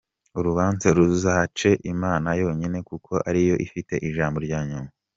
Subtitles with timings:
[0.39, 4.89] Urubanza ruzace Imana yonyine kuko ariyo ifite ijambo rya nyuma!